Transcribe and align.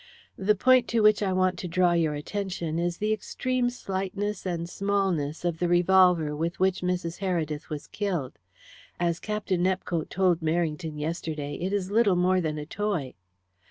The 0.39 0.55
point 0.55 0.87
to 0.87 1.01
which 1.01 1.21
I 1.21 1.31
want 1.31 1.59
to 1.59 1.67
draw 1.67 1.93
your 1.93 2.15
attention 2.15 2.79
is 2.79 2.97
the 2.97 3.13
extreme 3.13 3.69
slightness 3.69 4.47
and 4.47 4.67
smallness 4.67 5.45
of 5.45 5.59
the 5.59 5.67
revolver 5.67 6.35
with 6.35 6.59
which 6.59 6.81
Mrs. 6.81 7.19
Heredith 7.19 7.69
was 7.69 7.85
killed. 7.85 8.39
As 8.99 9.19
Captain 9.19 9.61
Nepcote 9.61 10.09
told 10.09 10.39
Merrington 10.39 10.99
yesterday, 10.99 11.53
it 11.61 11.71
is 11.71 11.91
little 11.91 12.15
more 12.15 12.41
than 12.41 12.57
a 12.57 12.65
toy." 12.65 13.13